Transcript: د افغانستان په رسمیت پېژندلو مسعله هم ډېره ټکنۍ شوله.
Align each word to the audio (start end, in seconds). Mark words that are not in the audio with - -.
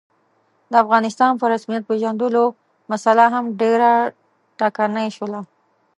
د 0.71 0.73
افغانستان 0.83 1.31
په 1.39 1.45
رسمیت 1.53 1.83
پېژندلو 1.89 2.43
مسعله 2.91 3.25
هم 3.33 3.45
ډېره 3.61 3.91
ټکنۍ 4.59 5.07
شوله. 5.17 5.41